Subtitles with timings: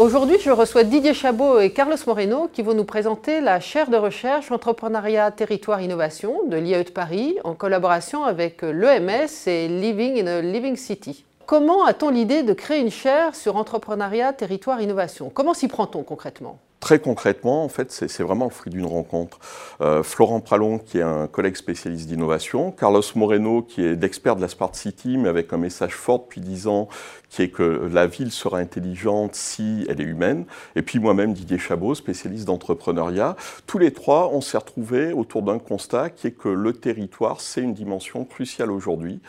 [0.00, 3.98] Aujourd'hui, je reçois Didier Chabot et Carlos Moreno qui vont nous présenter la chaire de
[3.98, 10.26] recherche Entrepreneuriat, Territoire, Innovation de l'IAE de Paris en collaboration avec l'EMS et Living in
[10.26, 11.26] a Living City.
[11.44, 15.28] Comment a-t-on l'idée de créer une chaire sur entrepreneuriat, territoire, innovation?
[15.28, 16.58] Comment s'y prend-on concrètement?
[16.80, 19.38] Très concrètement, en fait, c'est vraiment le fruit d'une rencontre.
[19.82, 24.40] Euh, Florent Pralon, qui est un collègue spécialiste d'innovation, Carlos Moreno, qui est d'expert de
[24.40, 26.88] la Smart City, mais avec un message fort depuis 10 ans,
[27.30, 31.58] qui est que la ville sera intelligente si elle est humaine, et puis moi-même, Didier
[31.58, 33.36] Chabot, spécialiste d'entrepreneuriat.
[33.66, 37.60] Tous les trois, on s'est retrouvés autour d'un constat qui est que le territoire, c'est
[37.60, 39.20] une dimension cruciale aujourd'hui.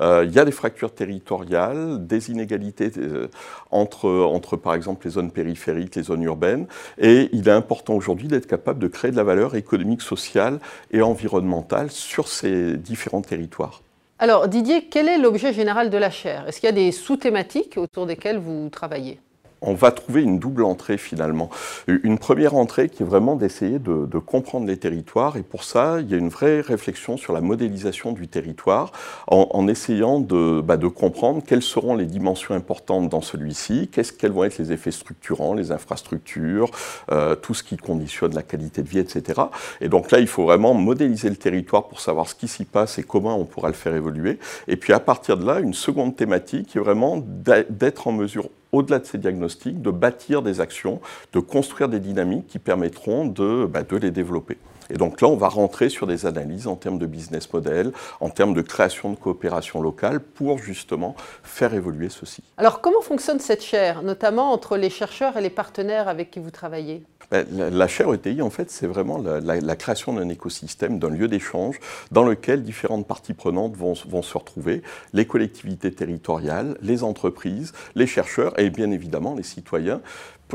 [0.00, 3.28] Euh, il y a des fractures territoriales, des inégalités euh,
[3.70, 6.66] entre, entre, par exemple, les zones périphériques, les zones urbaines,
[6.98, 10.58] et il est important aujourd'hui d'être capable de créer de la valeur économique, sociale
[10.90, 13.82] et environnementale sur ces différents territoires.
[14.18, 16.48] Alors Didier, quel est l'objet général de la chaire?
[16.48, 19.20] Est-ce qu'il y a des sous-thématiques autour desquelles vous travaillez?
[19.60, 21.50] On va trouver une double entrée finalement.
[21.86, 26.10] Une première entrée qui est vraiment d'essayer de, comprendre les territoires et pour ça, il
[26.10, 28.92] y a une vraie réflexion sur la modélisation du territoire
[29.28, 34.32] en, essayant de, bah, de, comprendre quelles seront les dimensions importantes dans celui-ci, qu'est-ce, quels
[34.32, 36.70] vont être les effets structurants, les infrastructures,
[37.12, 39.40] euh, tout ce qui conditionne la qualité de vie, etc.
[39.80, 42.98] Et donc là, il faut vraiment modéliser le territoire pour savoir ce qui s'y passe
[42.98, 44.38] et comment on pourra le faire évoluer.
[44.66, 48.50] Et puis à partir de là, une seconde thématique qui est vraiment d'être en mesure
[48.72, 51.00] au-delà de ces diagnostics, de bâtir des actions,
[51.32, 54.58] de construire des dynamiques qui permettront de, bah, les développer.
[54.90, 58.30] Et donc là, on va rentrer sur des analyses en termes de business model, en
[58.30, 62.42] termes de création de coopération locale pour justement faire évoluer ceci.
[62.56, 66.50] Alors comment fonctionne cette chaire, notamment entre les chercheurs et les partenaires avec qui vous
[66.50, 67.02] travaillez?
[67.30, 71.78] Ben, la, chaire ETI, en fait, c'est vraiment la, création d'un écosystème, d'un lieu d'échange
[72.10, 74.82] dans lequel différentes parties prenantes vont, vont, se retrouver,
[75.12, 80.00] les collectivités territoriales, les entreprises, les chercheurs et bien évidemment les citoyens,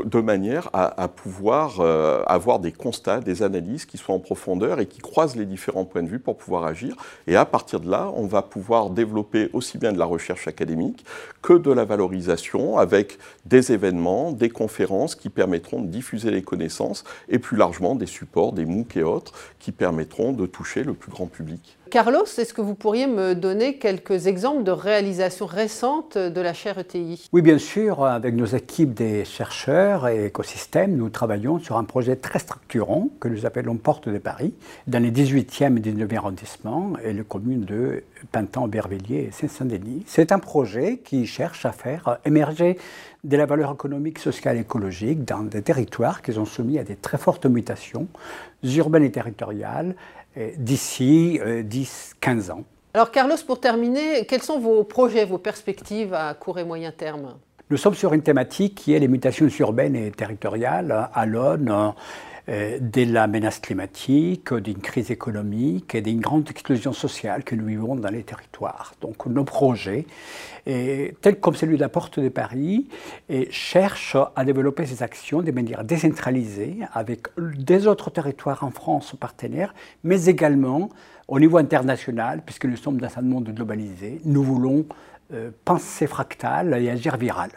[0.02, 4.86] de manière à, pouvoir euh, avoir des constats, des analyses qui soient en profondeur et
[4.86, 6.96] qui croisent les différents points de vue pour pouvoir agir.
[7.26, 11.04] Et à partir de là, on va pouvoir développer aussi bien de la recherche académique
[11.42, 17.04] que de la valorisation avec des événements, des conférences qui permettront de diffuser les connaissances
[17.28, 21.10] et plus largement des supports, des MOOC et autres qui permettront de toucher le plus
[21.10, 21.78] grand public.
[21.94, 26.76] Carlos, est-ce que vous pourriez me donner quelques exemples de réalisations récentes de la chaire
[26.76, 28.04] ETI Oui, bien sûr.
[28.04, 33.28] Avec nos équipes des chercheurs et écosystèmes, nous travaillons sur un projet très structurant que
[33.28, 34.54] nous appelons Porte de Paris,
[34.88, 38.02] dans les 18e et 19e arrondissements et les communes de
[38.32, 40.02] Pintan, Bervilliers et Saint-Saint-Denis.
[40.08, 42.76] C'est un projet qui cherche à faire émerger
[43.24, 46.96] de la valeur économique, sociale et écologique dans des territoires qui sont soumis à des
[46.96, 48.06] très fortes mutations
[48.62, 49.96] urbaines et territoriales
[50.36, 52.64] euh, d'ici 10-15 euh, ans.
[52.92, 57.34] Alors Carlos, pour terminer, quels sont vos projets, vos perspectives à court et moyen terme?
[57.74, 61.92] Nous sommes sur une thématique qui est les mutations urbaines et territoriales à l'aune
[62.48, 67.66] euh, de la menace climatique, d'une crise économique et d'une grande explosion sociale que nous
[67.66, 68.94] vivons dans les territoires.
[69.00, 70.06] Donc nos projets,
[70.64, 72.86] tels comme celui de la Porte de Paris,
[73.50, 79.74] cherchent à développer ces actions de manière décentralisée avec des autres territoires en France partenaires,
[80.04, 80.90] mais également
[81.26, 84.86] au niveau international, puisque nous sommes dans un monde globalisé, nous voulons
[85.64, 87.50] penser fractal et agir viral.